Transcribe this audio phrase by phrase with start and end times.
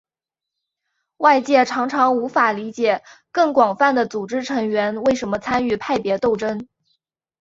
[1.17, 6.67] 外界常常无法理解更广泛的组织成员为什么参与派别斗争。